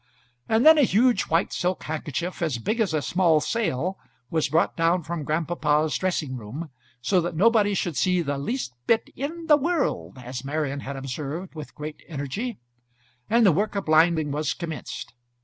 [0.49, 3.99] And then a huge white silk handkerchief, as big as a small sail,
[4.31, 6.71] was brought down from grandpapa's dressing room,
[7.03, 11.53] so that nobody should see the least bit "in the world," as Marian had observed
[11.53, 12.57] with great energy;
[13.29, 15.13] and the work of blinding was commenced.